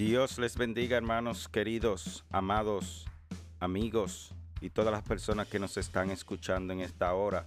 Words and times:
Dios 0.00 0.38
les 0.38 0.56
bendiga 0.56 0.96
hermanos 0.96 1.46
queridos, 1.46 2.24
amados, 2.30 3.04
amigos 3.58 4.32
y 4.62 4.70
todas 4.70 4.92
las 4.92 5.02
personas 5.02 5.46
que 5.46 5.58
nos 5.58 5.76
están 5.76 6.08
escuchando 6.08 6.72
en 6.72 6.80
esta 6.80 7.12
hora. 7.12 7.46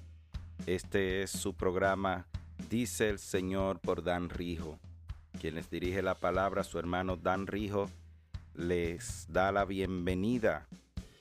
Este 0.67 1.23
es 1.23 1.31
su 1.31 1.55
programa 1.55 2.27
Dice 2.69 3.09
el 3.09 3.17
Señor 3.17 3.79
por 3.79 4.03
Dan 4.03 4.29
Rijo. 4.29 4.77
Quien 5.41 5.55
les 5.55 5.71
dirige 5.71 6.03
la 6.03 6.13
palabra, 6.13 6.63
su 6.63 6.77
hermano 6.77 7.17
Dan 7.17 7.47
Rijo, 7.47 7.89
les 8.53 9.25
da 9.29 9.51
la 9.51 9.65
bienvenida 9.65 10.67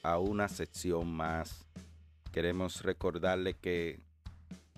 a 0.03 0.19
una 0.19 0.51
sección 0.51 1.11
más. 1.11 1.65
Queremos 2.31 2.83
recordarle 2.83 3.55
que 3.55 4.01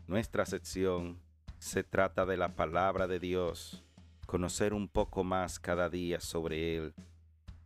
nuestra 0.07 0.47
sección 0.47 1.19
se 1.59 1.83
trata 1.83 2.25
de 2.25 2.37
la 2.37 2.55
palabra 2.55 3.09
de 3.09 3.19
Dios 3.19 3.84
conocer 4.35 4.75
un 4.75 4.89
poco 4.89 5.23
más 5.23 5.61
cada 5.61 5.89
día 5.89 6.19
sobre 6.19 6.77
Él 6.77 6.93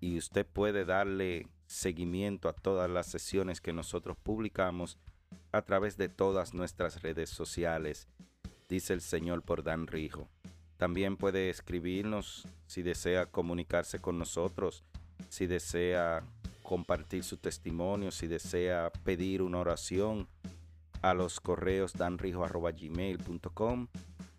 y 0.01 0.19
usted 0.19 0.45
puede 0.45 0.85
darle 0.85 1.49
seguimiento 1.67 2.47
a 2.47 2.53
todas 2.53 2.91
las 2.91 3.07
sesiones 3.07 3.63
que 3.63 3.73
nosotros 3.73 4.19
publicamos 4.23 4.99
a 5.51 5.63
través 5.63 5.97
de 5.97 6.11
todas 6.11 6.53
nuestras 6.53 7.01
redes 7.01 7.31
sociales, 7.31 8.07
dice 8.69 8.93
el 8.93 9.01
Señor 9.01 9.41
por 9.41 9.63
Dan 9.63 9.87
Rijo. 9.87 10.29
También 10.77 11.17
puede 11.17 11.49
escribirnos 11.49 12.47
si 12.67 12.83
desea 12.83 13.25
comunicarse 13.25 13.99
con 13.99 14.19
nosotros, 14.19 14.85
si 15.31 15.47
desea 15.47 16.23
compartir 16.63 17.25
su 17.25 17.39
testimonio, 17.39 18.11
si 18.11 18.27
desea 18.27 18.93
pedir 19.05 19.41
una 19.41 19.61
oración 19.61 20.29
a 21.01 21.15
los 21.15 21.41
correos 21.41 21.95
danrijo.gmail.com 21.95 23.89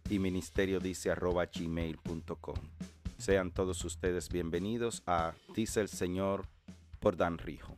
y 0.09 0.17
ministerio 0.17 0.79
dice 0.79 1.11
arroba 1.11 1.45
gmail.com. 1.45 2.55
Sean 3.17 3.51
todos 3.51 3.83
ustedes 3.85 4.29
bienvenidos 4.29 5.03
a 5.05 5.33
Dice 5.53 5.81
el 5.81 5.87
Señor 5.87 6.47
por 6.99 7.15
Dan 7.15 7.37
Rijo. 7.37 7.77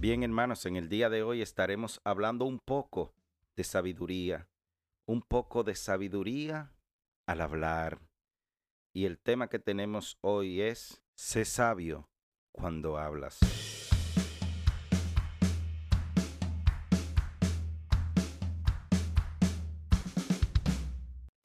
Bien 0.00 0.22
hermanos, 0.22 0.64
en 0.66 0.76
el 0.76 0.88
día 0.88 1.08
de 1.10 1.22
hoy 1.22 1.42
estaremos 1.42 2.00
hablando 2.04 2.44
un 2.44 2.58
poco 2.58 3.14
de 3.56 3.64
sabiduría, 3.64 4.48
un 5.06 5.22
poco 5.22 5.62
de 5.62 5.74
sabiduría 5.74 6.72
al 7.26 7.40
hablar. 7.40 8.00
Y 8.92 9.04
el 9.04 9.18
tema 9.18 9.48
que 9.48 9.58
tenemos 9.58 10.18
hoy 10.20 10.62
es, 10.62 11.02
sé 11.14 11.44
sabio 11.44 12.08
cuando 12.52 12.96
hablas. 12.96 13.38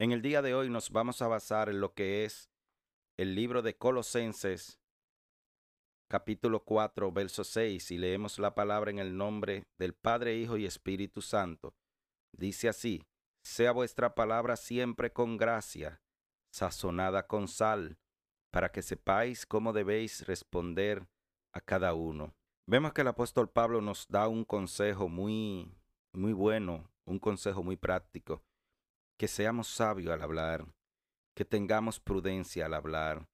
En 0.04 0.12
el 0.12 0.20
día 0.20 0.42
de 0.42 0.54
hoy 0.54 0.68
nos 0.68 0.90
vamos 0.90 1.22
a 1.22 1.28
basar 1.28 1.70
en 1.70 1.80
lo 1.80 1.94
que 1.94 2.26
es 2.26 2.50
el 3.16 3.34
libro 3.34 3.62
de 3.62 3.78
Colosenses, 3.78 4.78
capítulo 6.10 6.62
4, 6.62 7.10
verso 7.10 7.42
6, 7.42 7.90
y 7.90 7.96
leemos 7.96 8.38
la 8.38 8.54
palabra 8.54 8.90
en 8.90 8.98
el 8.98 9.16
nombre 9.16 9.64
del 9.78 9.94
Padre, 9.94 10.36
Hijo 10.36 10.58
y 10.58 10.66
Espíritu 10.66 11.22
Santo. 11.22 11.74
Dice 12.36 12.68
así, 12.68 13.06
sea 13.42 13.72
vuestra 13.72 14.14
palabra 14.14 14.56
siempre 14.56 15.10
con 15.10 15.38
gracia, 15.38 16.02
sazonada 16.52 17.26
con 17.26 17.48
sal, 17.48 17.96
para 18.52 18.72
que 18.72 18.82
sepáis 18.82 19.46
cómo 19.46 19.72
debéis 19.72 20.26
responder 20.26 21.08
a 21.54 21.62
cada 21.62 21.94
uno. 21.94 22.34
Vemos 22.66 22.92
que 22.92 23.00
el 23.00 23.08
apóstol 23.08 23.48
Pablo 23.48 23.80
nos 23.80 24.06
da 24.08 24.28
un 24.28 24.44
consejo 24.44 25.08
muy, 25.08 25.74
muy 26.12 26.34
bueno, 26.34 26.90
un 27.06 27.18
consejo 27.18 27.62
muy 27.62 27.78
práctico 27.78 28.42
que 29.18 29.28
seamos 29.28 29.68
sabios 29.68 30.12
al 30.12 30.22
hablar, 30.22 30.66
que 31.34 31.44
tengamos 31.44 32.00
prudencia 32.00 32.66
al 32.66 32.74
hablar. 32.74 33.28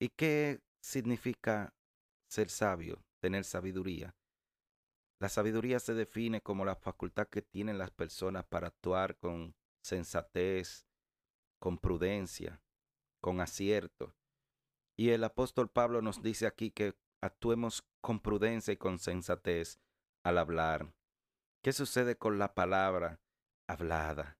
¿Y 0.00 0.10
qué 0.10 0.60
significa 0.80 1.74
ser 2.28 2.50
sabio, 2.50 3.04
tener 3.20 3.44
sabiduría? 3.44 4.14
La 5.20 5.28
sabiduría 5.28 5.80
se 5.80 5.94
define 5.94 6.40
como 6.40 6.64
la 6.64 6.76
facultad 6.76 7.26
que 7.26 7.42
tienen 7.42 7.78
las 7.78 7.90
personas 7.90 8.44
para 8.44 8.68
actuar 8.68 9.16
con 9.16 9.56
sensatez, 9.82 10.86
con 11.58 11.78
prudencia, 11.78 12.62
con 13.20 13.40
acierto. 13.40 14.14
Y 14.96 15.10
el 15.10 15.24
apóstol 15.24 15.68
Pablo 15.68 16.02
nos 16.02 16.22
dice 16.22 16.46
aquí 16.46 16.70
que 16.70 16.94
actuemos 17.20 17.84
con 18.00 18.20
prudencia 18.20 18.72
y 18.72 18.76
con 18.76 18.98
sensatez 18.98 19.80
al 20.24 20.38
hablar. 20.38 20.92
¿Qué 21.62 21.72
sucede 21.72 22.16
con 22.16 22.38
la 22.38 22.54
palabra 22.54 23.20
hablada? 23.66 24.37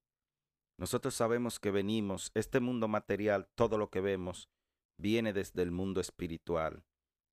Nosotros 0.79 1.15
sabemos 1.15 1.59
que 1.59 1.73
venimos, 1.73 2.31
este 2.35 2.61
mundo 2.61 2.87
material, 2.87 3.49
todo 3.57 3.79
lo 3.79 3.91
que 3.91 4.01
vemos, 4.01 4.49
viene 4.97 5.33
desde 5.33 5.63
el 5.63 5.73
mundo 5.73 6.01
espiritual. 6.01 6.85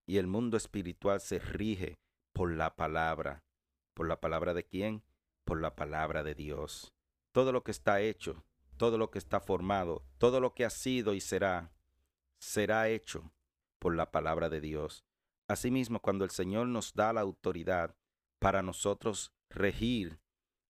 Y 0.07 0.17
el 0.17 0.25
mundo 0.25 0.57
espiritual 0.57 1.21
se 1.21 1.37
rige 1.39 1.99
por 2.33 2.51
la 2.51 2.75
palabra. 2.75 3.43
¿Por 3.93 4.07
la 4.07 4.19
palabra 4.19 4.53
de 4.55 4.65
quién? 4.65 5.03
Por 5.45 5.61
la 5.61 5.75
palabra 5.75 6.23
de 6.23 6.33
Dios. 6.33 6.93
Todo 7.31 7.51
lo 7.51 7.63
que 7.63 7.71
está 7.71 8.01
hecho, 8.01 8.43
todo 8.77 8.97
lo 8.97 9.11
que 9.11 9.19
está 9.19 9.39
formado, 9.39 10.03
todo 10.17 10.39
lo 10.39 10.53
que 10.53 10.65
ha 10.65 10.69
sido 10.71 11.13
y 11.13 11.21
será, 11.21 11.71
será 12.39 12.89
hecho 12.89 13.31
por 13.79 13.95
la 13.95 14.11
palabra 14.11 14.49
de 14.49 14.59
Dios. 14.59 15.05
Asimismo, 15.47 16.01
cuando 16.01 16.23
el 16.23 16.31
Señor 16.31 16.67
nos 16.67 16.93
da 16.93 17.13
la 17.13 17.21
autoridad 17.21 17.95
para 18.39 18.63
nosotros 18.63 19.33
regir 19.49 20.19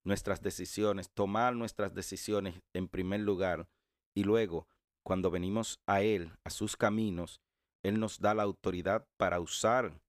nuestras 0.06 0.42
decisiones, 0.42 1.10
tomar 1.12 1.56
nuestras 1.56 1.94
decisiones 1.94 2.62
en 2.74 2.88
primer 2.88 3.22
lugar 3.22 3.68
y 4.16 4.24
luego, 4.24 4.68
cuando 5.04 5.30
venimos 5.30 5.82
a 5.86 6.02
Él, 6.02 6.32
a 6.46 6.50
sus 6.50 6.78
caminos, 6.78 7.42
Él 7.84 8.00
nos 8.00 8.20
da 8.20 8.34
la 8.34 8.44
autoridad 8.44 9.08
para 9.18 9.40
usar 9.40 10.02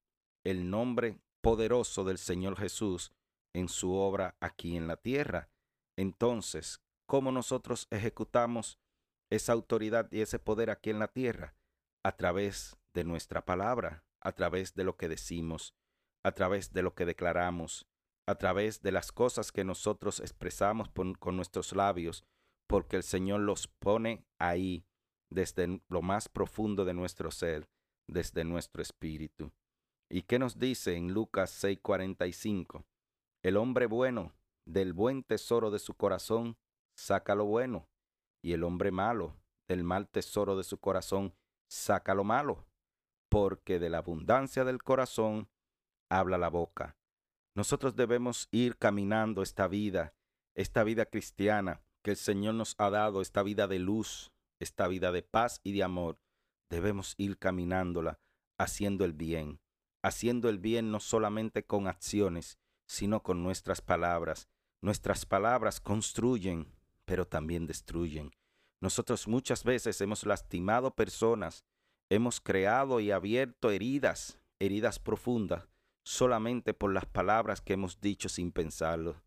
el 0.44 0.70
nombre 0.70 1.18
poderoso 1.42 2.04
del 2.04 2.18
Señor 2.18 2.56
Jesús 2.56 3.12
en 3.54 3.68
su 3.68 3.94
obra 3.94 4.36
aquí 4.40 4.76
en 4.76 4.86
la 4.86 4.96
tierra. 4.96 5.48
Entonces, 5.96 6.80
¿cómo 7.06 7.32
nosotros 7.32 7.88
ejecutamos 7.90 8.78
esa 9.30 9.52
autoridad 9.52 10.08
y 10.12 10.20
ese 10.20 10.38
poder 10.38 10.70
aquí 10.70 10.90
en 10.90 10.98
la 10.98 11.08
tierra? 11.08 11.56
A 12.04 12.12
través 12.16 12.76
de 12.94 13.04
nuestra 13.04 13.44
palabra, 13.44 14.04
a 14.20 14.32
través 14.32 14.74
de 14.74 14.84
lo 14.84 14.96
que 14.96 15.08
decimos, 15.08 15.74
a 16.22 16.32
través 16.32 16.72
de 16.72 16.82
lo 16.82 16.94
que 16.94 17.06
declaramos, 17.06 17.86
a 18.26 18.34
través 18.34 18.82
de 18.82 18.92
las 18.92 19.12
cosas 19.12 19.53
que 19.53 19.64
nosotros 19.64 20.20
expresamos 20.20 20.88
con 20.91 21.37
nuestros 21.37 21.75
labios, 21.75 22.25
porque 22.66 22.97
el 22.97 23.03
Señor 23.03 23.41
los 23.41 23.69
pone 23.69 24.26
ahí 24.38 24.84
desde 25.31 25.81
lo 25.88 26.03
más 26.03 26.28
profundo 26.28 26.84
de 26.84 26.94
nuestro 26.94 27.31
ser, 27.31 27.69
desde 28.09 28.44
nuestro 28.44 28.82
espíritu. 28.82 29.53
¿Y 30.09 30.22
qué 30.22 30.38
nos 30.38 30.59
dice 30.59 30.97
en 30.97 31.12
Lucas 31.12 31.50
6:45? 31.62 32.84
El 33.42 33.56
hombre 33.56 33.86
bueno 33.86 34.32
del 34.66 34.92
buen 34.92 35.22
tesoro 35.22 35.70
de 35.70 35.78
su 35.78 35.94
corazón 35.94 36.56
saca 36.97 37.34
lo 37.34 37.44
bueno, 37.44 37.88
y 38.42 38.53
el 38.53 38.65
hombre 38.65 38.91
malo 38.91 39.36
del 39.69 39.84
mal 39.84 40.09
tesoro 40.09 40.56
de 40.56 40.65
su 40.65 40.78
corazón 40.78 41.34
saca 41.69 42.15
lo 42.15 42.25
malo, 42.25 42.66
porque 43.28 43.78
de 43.78 43.91
la 43.91 43.98
abundancia 43.98 44.65
del 44.65 44.83
corazón 44.83 45.48
habla 46.09 46.39
la 46.39 46.48
boca. 46.48 46.97
Nosotros 47.56 47.97
debemos 47.97 48.48
ir 48.50 48.76
caminando 48.76 49.42
esta 49.42 49.66
vida, 49.66 50.12
esta 50.54 50.84
vida 50.84 51.06
cristiana 51.06 51.82
que 52.03 52.10
el 52.10 52.18
Señor 52.18 52.54
nos 52.54 52.74
ha 52.76 52.91
dado, 52.91 53.22
esta 53.22 53.42
vida 53.42 53.66
de 53.66 53.78
luz, 53.78 54.30
esta 54.60 54.86
vida 54.88 55.10
de 55.10 55.22
paz 55.22 55.60
y 55.64 55.72
de 55.72 55.82
amor. 55.82 56.20
Debemos 56.68 57.14
ir 57.16 57.38
caminándola, 57.38 58.20
haciendo 58.58 59.06
el 59.06 59.14
bien, 59.14 59.58
haciendo 60.03 60.50
el 60.50 60.58
bien 60.58 60.91
no 60.91 61.00
solamente 61.00 61.64
con 61.64 61.88
acciones, 61.88 62.58
sino 62.86 63.22
con 63.22 63.42
nuestras 63.42 63.80
palabras. 63.80 64.50
Nuestras 64.82 65.24
palabras 65.24 65.80
construyen, 65.80 66.74
pero 67.06 67.26
también 67.26 67.66
destruyen. 67.66 68.32
Nosotros 68.82 69.26
muchas 69.28 69.64
veces 69.64 69.98
hemos 70.02 70.26
lastimado 70.26 70.94
personas, 70.94 71.64
hemos 72.10 72.38
creado 72.38 73.00
y 73.00 73.12
abierto 73.12 73.70
heridas, 73.70 74.38
heridas 74.59 74.98
profundas, 74.98 75.66
solamente 76.06 76.72
por 76.72 76.92
las 76.92 77.04
palabras 77.04 77.60
que 77.60 77.72
hemos 77.72 78.00
dicho 78.00 78.28
sin 78.28 78.53
pensarlo. 78.53 79.24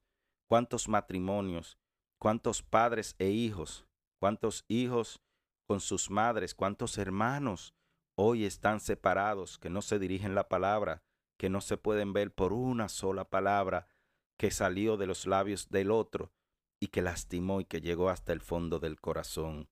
¿Cuántos 0.47 0.87
matrimonios, 0.87 1.77
cuántos 2.17 2.63
padres 2.63 3.15
e 3.19 3.27
hijos, 3.29 3.85
cuántos 4.17 4.63
hijos 4.69 5.21
con 5.67 5.81
sus 5.81 6.09
madres, 6.09 6.55
cuántos 6.55 6.97
hermanos 6.97 7.75
hoy 8.15 8.45
están 8.45 8.79
separados, 8.79 9.57
que 9.59 9.69
no 9.69 9.81
se 9.81 9.99
dirigen 9.99 10.35
la 10.35 10.47
palabra, 10.47 11.03
que 11.37 11.49
no 11.49 11.59
se 11.59 11.75
pueden 11.75 12.13
ver 12.13 12.33
por 12.33 12.53
una 12.53 12.87
sola 12.87 13.25
palabra 13.25 13.89
que 14.37 14.49
salió 14.49 14.95
de 14.95 15.05
los 15.05 15.27
labios 15.27 15.67
del 15.69 15.91
otro 15.91 16.31
y 16.79 16.87
que 16.87 17.01
lastimó 17.01 17.59
y 17.59 17.65
que 17.65 17.81
llegó 17.81 18.09
hasta 18.09 18.31
el 18.31 18.39
fondo 18.39 18.79
del 18.79 19.01
corazón. 19.01 19.69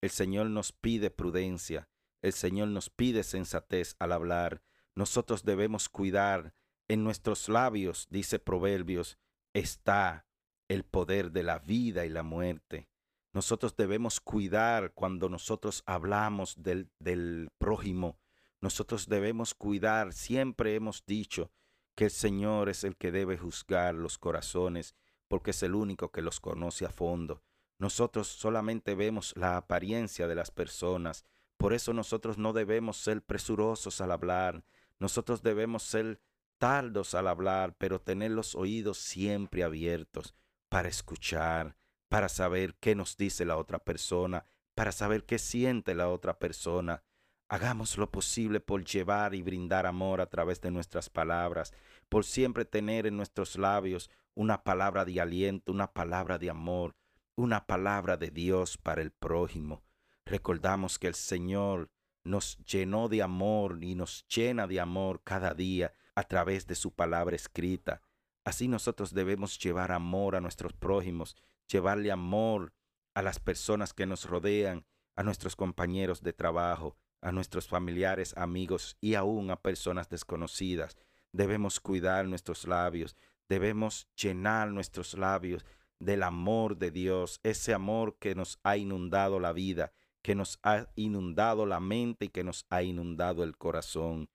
El 0.00 0.10
Señor 0.10 0.48
nos 0.50 0.70
pide 0.70 1.10
prudencia, 1.10 1.88
el 2.22 2.34
Señor 2.34 2.68
nos 2.68 2.88
pide 2.88 3.24
sensatez 3.24 3.96
al 3.98 4.12
hablar, 4.12 4.62
nosotros 4.96 5.44
debemos 5.44 5.88
cuidar 5.88 6.54
en 6.88 7.04
nuestros 7.04 7.48
labios, 7.48 8.08
dice 8.10 8.38
Proverbios, 8.38 9.18
está 9.52 10.26
el 10.68 10.84
poder 10.84 11.32
de 11.32 11.42
la 11.42 11.58
vida 11.58 12.06
y 12.06 12.08
la 12.08 12.22
muerte. 12.22 12.88
Nosotros 13.32 13.76
debemos 13.76 14.20
cuidar 14.20 14.94
cuando 14.94 15.28
nosotros 15.28 15.82
hablamos 15.84 16.62
del, 16.62 16.90
del 16.98 17.50
prójimo. 17.58 18.18
Nosotros 18.62 19.06
debemos 19.06 19.54
cuidar, 19.54 20.14
siempre 20.14 20.74
hemos 20.74 21.04
dicho 21.04 21.52
que 21.94 22.04
el 22.04 22.10
Señor 22.10 22.70
es 22.70 22.82
el 22.82 22.96
que 22.96 23.12
debe 23.12 23.36
juzgar 23.36 23.94
los 23.94 24.16
corazones, 24.16 24.94
porque 25.28 25.50
es 25.50 25.62
el 25.62 25.74
único 25.74 26.10
que 26.10 26.22
los 26.22 26.40
conoce 26.40 26.86
a 26.86 26.90
fondo. 26.90 27.42
Nosotros 27.78 28.28
solamente 28.28 28.94
vemos 28.94 29.34
la 29.36 29.58
apariencia 29.58 30.26
de 30.26 30.34
las 30.34 30.50
personas, 30.50 31.26
por 31.56 31.72
eso 31.72 31.92
nosotros 31.92 32.38
no 32.38 32.52
debemos 32.52 32.98
ser 32.98 33.22
presurosos 33.22 34.00
al 34.00 34.12
hablar, 34.12 34.64
nosotros 34.98 35.42
debemos 35.42 35.82
ser 35.82 36.20
tardos 36.58 37.14
al 37.14 37.28
hablar, 37.28 37.74
pero 37.78 38.00
tener 38.00 38.30
los 38.30 38.54
oídos 38.54 38.98
siempre 38.98 39.62
abiertos 39.62 40.34
para 40.68 40.88
escuchar, 40.88 41.76
para 42.08 42.28
saber 42.28 42.74
qué 42.80 42.94
nos 42.94 43.16
dice 43.16 43.44
la 43.44 43.56
otra 43.56 43.78
persona, 43.78 44.46
para 44.74 44.92
saber 44.92 45.24
qué 45.24 45.38
siente 45.38 45.94
la 45.94 46.08
otra 46.08 46.38
persona. 46.38 47.02
Hagamos 47.48 47.96
lo 47.98 48.10
posible 48.10 48.60
por 48.60 48.84
llevar 48.84 49.34
y 49.34 49.42
brindar 49.42 49.86
amor 49.86 50.20
a 50.20 50.26
través 50.28 50.60
de 50.60 50.70
nuestras 50.70 51.08
palabras, 51.10 51.72
por 52.08 52.24
siempre 52.24 52.64
tener 52.64 53.06
en 53.06 53.16
nuestros 53.16 53.56
labios 53.56 54.10
una 54.34 54.64
palabra 54.64 55.04
de 55.04 55.20
aliento, 55.20 55.72
una 55.72 55.92
palabra 55.92 56.38
de 56.38 56.50
amor, 56.50 56.96
una 57.36 57.66
palabra 57.66 58.16
de 58.16 58.30
Dios 58.30 58.76
para 58.78 59.02
el 59.02 59.12
prójimo. 59.12 59.82
Recordamos 60.24 60.98
que 60.98 61.06
el 61.06 61.14
Señor 61.14 61.90
nos 62.26 62.58
llenó 62.58 63.08
de 63.08 63.22
amor 63.22 63.78
y 63.82 63.94
nos 63.94 64.26
llena 64.28 64.66
de 64.66 64.80
amor 64.80 65.22
cada 65.22 65.54
día 65.54 65.92
a 66.14 66.24
través 66.24 66.66
de 66.66 66.74
su 66.74 66.92
palabra 66.92 67.36
escrita. 67.36 68.02
Así 68.44 68.68
nosotros 68.68 69.14
debemos 69.14 69.58
llevar 69.58 69.92
amor 69.92 70.36
a 70.36 70.40
nuestros 70.40 70.72
prójimos, 70.72 71.36
llevarle 71.68 72.10
amor 72.10 72.72
a 73.14 73.22
las 73.22 73.38
personas 73.38 73.92
que 73.94 74.06
nos 74.06 74.24
rodean, 74.24 74.84
a 75.14 75.22
nuestros 75.22 75.56
compañeros 75.56 76.22
de 76.22 76.32
trabajo, 76.32 76.96
a 77.22 77.32
nuestros 77.32 77.68
familiares, 77.68 78.36
amigos 78.36 78.96
y 79.00 79.14
aún 79.14 79.50
a 79.50 79.62
personas 79.62 80.08
desconocidas. 80.08 80.96
Debemos 81.32 81.80
cuidar 81.80 82.26
nuestros 82.26 82.66
labios, 82.66 83.16
debemos 83.48 84.08
llenar 84.16 84.70
nuestros 84.70 85.14
labios 85.14 85.64
del 85.98 86.22
amor 86.22 86.76
de 86.76 86.90
Dios, 86.90 87.40
ese 87.42 87.72
amor 87.72 88.18
que 88.18 88.34
nos 88.34 88.58
ha 88.62 88.76
inundado 88.76 89.40
la 89.40 89.52
vida, 89.52 89.92
que 90.26 90.34
nos 90.34 90.58
ha 90.64 90.88
inundado 90.96 91.66
la 91.66 91.78
mente 91.78 92.24
y 92.24 92.28
que 92.30 92.42
nos 92.42 92.66
ha 92.68 92.82
inundado 92.82 93.44
el 93.44 93.56
corazón. 93.56 94.28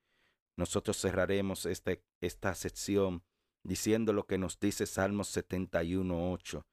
Nosotros 0.57 0.95
cerraremos 0.97 1.65
este, 1.65 2.01
esta 2.21 2.55
sección 2.55 3.25
diciendo 3.61 4.13
lo 4.13 4.25
que 4.25 4.38
nos 4.38 4.57
dice 4.57 4.85
Salmos 4.85 5.35
71.8. 5.35 6.63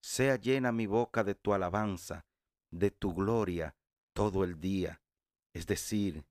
Sea 0.00 0.36
llena 0.36 0.70
mi 0.70 0.86
boca 0.86 1.24
de 1.24 1.34
tu 1.34 1.54
alabanza, 1.54 2.24
de 2.70 2.92
tu 2.92 3.14
gloria, 3.14 3.74
todo 4.14 4.44
el 4.44 4.60
día. 4.60 5.02
Es 5.52 5.66
decir, 5.66 6.24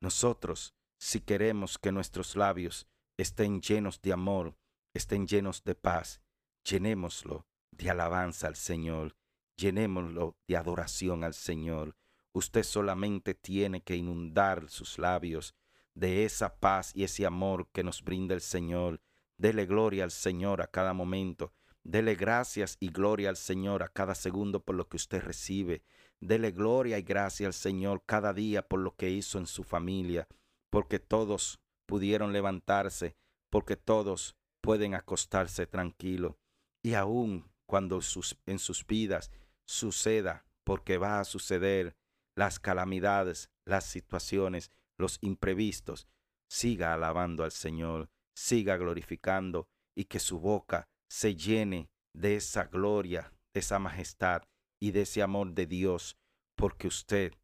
nosotros, 0.00 0.76
si 1.00 1.20
queremos 1.20 1.78
que 1.78 1.90
nuestros 1.90 2.36
labios 2.36 2.86
estén 3.18 3.60
llenos 3.60 4.00
de 4.02 4.12
amor, 4.12 4.56
estén 4.94 5.26
llenos 5.26 5.64
de 5.64 5.74
paz, 5.74 6.22
llenémoslo 6.62 7.48
de 7.72 7.90
alabanza 7.90 8.46
al 8.46 8.54
Señor, 8.54 9.16
llenémoslo 9.58 10.36
de 10.46 10.56
adoración 10.56 11.24
al 11.24 11.34
Señor. 11.34 11.96
Usted 12.32 12.62
solamente 12.62 13.34
tiene 13.34 13.82
que 13.82 13.96
inundar 13.96 14.70
sus 14.70 14.98
labios 14.98 15.54
de 15.94 16.24
esa 16.24 16.60
paz 16.60 16.92
y 16.94 17.02
ese 17.02 17.26
amor 17.26 17.68
que 17.72 17.82
nos 17.82 18.02
brinda 18.02 18.34
el 18.34 18.40
Señor. 18.40 19.02
Dele 19.36 19.66
gloria 19.66 20.04
al 20.04 20.12
Señor 20.12 20.62
a 20.62 20.68
cada 20.68 20.94
momento. 20.94 21.52
Dele 21.82 22.14
gracias 22.14 22.76
y 22.80 22.88
gloria 22.88 23.30
al 23.30 23.36
Señor 23.36 23.82
a 23.82 23.88
cada 23.88 24.14
segundo 24.14 24.62
por 24.62 24.76
lo 24.76 24.88
que 24.88 24.96
usted 24.96 25.22
recibe. 25.22 25.82
Dele 26.20 26.52
gloria 26.52 26.98
y 26.98 27.02
gracia 27.02 27.46
al 27.46 27.54
Señor 27.54 28.02
cada 28.06 28.32
día 28.32 28.66
por 28.66 28.80
lo 28.80 28.94
que 28.94 29.10
hizo 29.10 29.38
en 29.38 29.46
su 29.46 29.64
familia, 29.64 30.28
porque 30.70 30.98
todos 30.98 31.60
pudieron 31.86 32.32
levantarse, 32.32 33.16
porque 33.50 33.76
todos 33.76 34.36
pueden 34.60 34.94
acostarse 34.94 35.66
tranquilo. 35.66 36.38
Y 36.82 36.94
aún 36.94 37.50
cuando 37.66 38.00
en 38.46 38.58
sus 38.58 38.86
vidas 38.86 39.30
suceda, 39.68 40.46
porque 40.64 40.98
va 40.98 41.20
a 41.20 41.24
suceder, 41.24 41.94
las 42.34 42.58
calamidades, 42.58 43.50
las 43.64 43.84
situaciones, 43.84 44.70
los 44.96 45.18
imprevistos, 45.20 46.08
siga 46.48 46.94
alabando 46.94 47.44
al 47.44 47.52
Señor, 47.52 48.10
siga 48.34 48.76
glorificando 48.76 49.68
y 49.94 50.04
que 50.04 50.20
su 50.20 50.40
boca 50.40 50.88
se 51.10 51.34
llene 51.34 51.90
de 52.14 52.36
esa 52.36 52.64
gloria, 52.64 53.32
de 53.52 53.60
esa 53.60 53.78
majestad 53.78 54.42
y 54.80 54.92
de 54.92 55.02
ese 55.02 55.22
amor 55.22 55.52
de 55.52 55.66
Dios, 55.66 56.16
porque 56.56 56.88
usted 56.88 57.34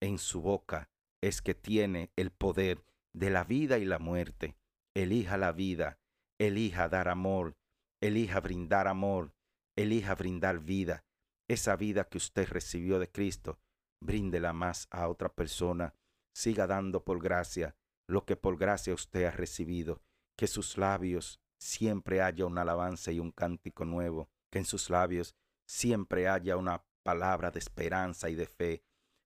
en 0.00 0.18
su 0.18 0.40
boca 0.40 0.88
es 1.20 1.42
que 1.42 1.54
tiene 1.54 2.12
el 2.16 2.30
poder 2.30 2.84
de 3.12 3.30
la 3.30 3.44
vida 3.44 3.78
y 3.78 3.84
la 3.84 3.98
muerte. 3.98 4.56
Elija 4.94 5.36
la 5.36 5.52
vida, 5.52 5.98
elija 6.38 6.88
dar 6.88 7.08
amor, 7.08 7.56
elija 8.00 8.40
brindar 8.40 8.86
amor, 8.86 9.34
elija 9.76 10.14
brindar 10.14 10.60
vida. 10.60 11.04
Esa 11.48 11.76
vida 11.76 12.08
que 12.08 12.18
usted 12.18 12.48
recibió 12.48 12.98
de 12.98 13.10
Cristo, 13.10 13.58
bríndela 14.00 14.52
más 14.52 14.88
a 14.90 15.08
otra 15.08 15.28
persona. 15.28 15.94
Siga 16.34 16.66
dando 16.66 17.04
por 17.04 17.22
gracia 17.22 17.76
lo 18.06 18.24
que 18.24 18.36
por 18.36 18.56
gracia 18.56 18.94
usted 18.94 19.24
ha 19.24 19.30
recibido. 19.30 20.02
Que 20.36 20.46
sus 20.46 20.78
labios 20.78 21.40
siempre 21.58 22.22
haya 22.22 22.46
una 22.46 22.62
alabanza 22.62 23.12
y 23.12 23.20
un 23.20 23.30
cántico 23.30 23.84
nuevo. 23.84 24.30
Que 24.50 24.58
en 24.58 24.64
sus 24.64 24.90
labios 24.90 25.36
siempre 25.66 26.28
haya 26.28 26.56
una 26.56 26.84
palabra 27.02 27.50
de 27.50 27.58
esperanza 27.58 28.30
y 28.30 28.34
de 28.34 28.46
fe 28.46 28.84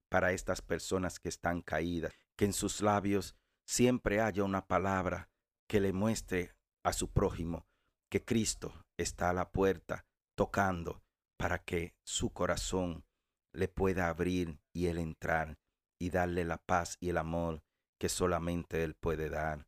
para 0.09 0.31
estas 0.31 0.61
personas 0.61 1.19
que 1.19 1.29
están 1.29 1.61
caídas. 1.61 2.13
Que 2.35 2.45
en 2.45 2.53
sus 2.53 2.81
labios 2.81 3.35
siempre 3.65 4.21
haya 4.21 4.43
una 4.43 4.67
palabra 4.67 5.29
que 5.67 5.79
le 5.79 5.93
muestre 5.93 6.55
a 6.83 6.93
su 6.93 7.11
prójimo 7.11 7.69
que 8.09 8.25
Cristo 8.25 8.73
está 8.97 9.29
a 9.29 9.33
la 9.33 9.51
puerta 9.51 10.05
tocando 10.35 11.03
para 11.39 11.59
que 11.59 11.95
su 12.03 12.31
corazón 12.31 13.05
le 13.53 13.69
pueda 13.69 14.09
abrir 14.09 14.59
y 14.73 14.87
él 14.87 14.97
entrar 14.97 15.57
y 15.97 16.09
darle 16.09 16.43
la 16.43 16.57
paz 16.57 16.97
y 16.99 17.09
el 17.09 17.17
amor 17.17 17.63
que 17.99 18.09
solamente 18.09 18.83
Él 18.83 18.95
puede 18.95 19.29
dar. 19.29 19.67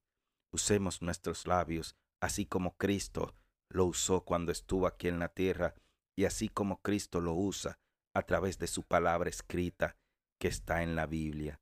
Usemos 0.51 1.01
nuestros 1.01 1.48
labios 1.48 1.96
así 2.22 2.46
como 2.46 2.78
Cristo 2.78 3.36
lo 3.70 3.86
usó 3.86 4.25
cuando 4.25 4.51
estuvo 4.51 4.88
aquí 4.88 5.08
en 5.08 5.20
la 5.20 5.30
tierra 5.30 5.75
y 6.16 6.25
así 6.25 6.50
como 6.50 6.82
Cristo 6.82 7.22
lo 7.22 7.34
usa 7.34 7.80
a 8.13 8.24
través 8.24 8.58
de 8.58 8.68
su 8.68 8.84
palabra 8.84 9.30
escrita 9.30 9.98
que 10.40 10.48
está 10.50 10.84
en 10.84 10.96
la 10.96 11.06
Biblia. 11.06 11.62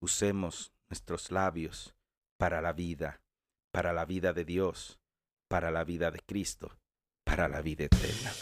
Usemos 0.00 0.72
nuestros 0.88 1.32
labios 1.32 1.96
para 2.38 2.60
la 2.60 2.72
vida, 2.72 3.20
para 3.72 3.92
la 3.92 4.04
vida 4.04 4.32
de 4.32 4.44
Dios, 4.44 5.00
para 5.48 5.70
la 5.70 5.82
vida 5.82 6.10
de 6.10 6.20
Cristo, 6.20 6.78
para 7.24 7.48
la 7.48 7.60
vida 7.60 7.84
eterna. 7.84 8.32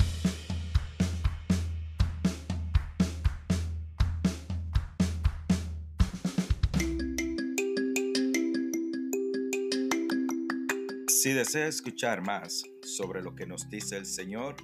Si 11.27 11.33
desea 11.33 11.67
escuchar 11.67 12.23
más 12.23 12.63
sobre 12.85 13.21
lo 13.21 13.35
que 13.35 13.47
nos 13.47 13.69
dice 13.69 13.97
el 13.97 14.07
Señor, 14.07 14.55